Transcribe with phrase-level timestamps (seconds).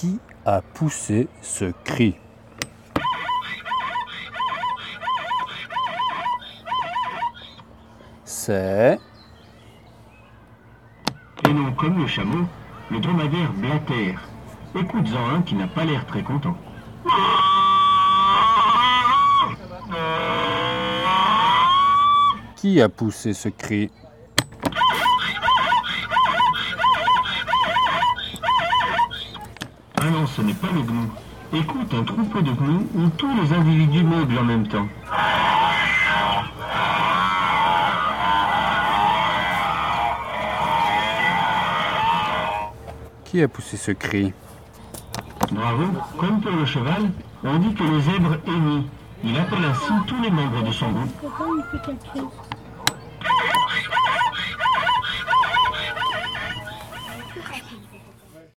[0.00, 2.14] Qui a poussé ce cri
[8.24, 8.96] C'est...
[11.48, 12.46] Et non, comme le chameau,
[12.92, 14.20] le dromadaire blatère.
[14.76, 16.56] Écoute-en un qui n'a pas l'air très content.
[22.54, 23.90] Qui a poussé ce cri
[30.00, 31.10] Ah non, ce n'est pas le gnou.
[31.52, 34.86] Écoute, un troupeau de gnous où tous les individus meublent en même temps.
[43.24, 44.32] Qui a poussé ce cri
[45.50, 45.84] Bravo,
[46.18, 47.10] comme pour le cheval,
[47.44, 48.86] on dit que le zèbre hennit.
[49.24, 51.10] Il appelle ainsi tous les membres de son groupe.
[51.20, 52.57] Pourquoi il fait quelque chose?